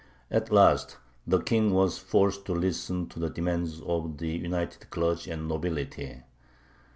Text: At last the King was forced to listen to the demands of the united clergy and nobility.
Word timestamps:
At 0.31 0.51
last 0.51 0.97
the 1.27 1.39
King 1.39 1.75
was 1.75 1.99
forced 1.99 2.45
to 2.45 2.53
listen 2.53 3.07
to 3.09 3.19
the 3.19 3.29
demands 3.29 3.81
of 3.83 4.17
the 4.17 4.29
united 4.29 4.89
clergy 4.89 5.29
and 5.29 5.47
nobility. 5.47 6.23